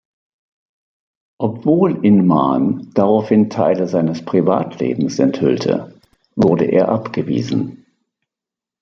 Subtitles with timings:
[1.39, 5.93] Obwohl Inman daraufhin Teile seines Privatlebens enthüllte,
[6.35, 7.85] wurde er abgewiesen.